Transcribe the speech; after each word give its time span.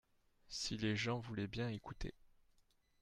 si 0.49 0.77
les 0.77 0.95
gens 0.95 1.19
voulaient 1.19 1.45
bien 1.45 1.69
écouter. 1.69 2.15